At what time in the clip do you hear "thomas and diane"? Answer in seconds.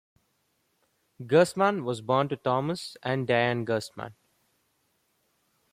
2.35-3.65